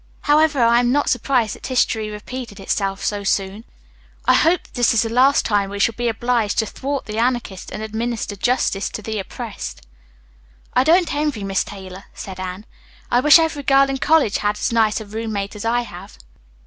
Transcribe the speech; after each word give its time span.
However, 0.21 0.63
I 0.63 0.79
am 0.79 0.91
not 0.91 1.11
surprised 1.11 1.53
that 1.53 1.67
history 1.67 2.09
repeated 2.09 2.59
itself 2.59 3.05
so 3.05 3.23
soon. 3.23 3.65
I 4.25 4.33
hope 4.33 4.61
this 4.73 4.95
is 4.95 5.03
the 5.03 5.09
last 5.09 5.45
time 5.45 5.69
we 5.69 5.77
shall 5.77 5.93
be 5.93 6.07
obliged 6.07 6.57
to 6.57 6.65
thwart 6.65 7.05
the 7.05 7.19
Anarchist 7.19 7.69
and 7.71 7.83
administer 7.83 8.35
justice 8.35 8.89
to 8.89 9.03
the 9.03 9.19
oppressed. 9.19 9.85
"I 10.73 10.83
don't 10.83 11.13
envy 11.13 11.43
Miss 11.43 11.63
Taylor," 11.63 12.05
said 12.15 12.39
Anne. 12.39 12.65
"I 13.11 13.19
wish 13.19 13.37
every 13.37 13.61
girl 13.61 13.91
in 13.91 13.99
college 13.99 14.39
had 14.39 14.57
as 14.57 14.73
nice 14.73 14.99
a 15.01 15.05
roommate 15.05 15.55
as 15.55 15.65
I 15.65 15.81
have." 15.81 16.17